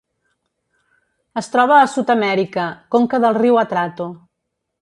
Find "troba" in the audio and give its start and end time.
1.57-1.77